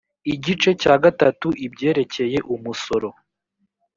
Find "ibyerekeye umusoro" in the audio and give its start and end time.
1.65-3.09